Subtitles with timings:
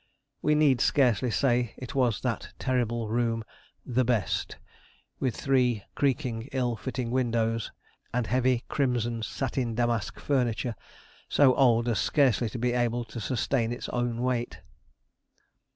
[0.41, 3.43] We need scarcely say it was that terrible room
[3.85, 4.57] the best;
[5.19, 7.71] with three creaking, ill fitting windows,
[8.11, 10.73] and heavy crimson satin damask furniture,
[11.29, 14.61] so old as scarcely to be able to sustain its own weight.